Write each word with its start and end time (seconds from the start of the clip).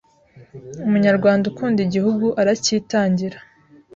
Umunyarwanda 0.85 1.43
ukunda 1.47 1.79
Igihugu 1.87 2.25
arakitangira. 2.41 3.37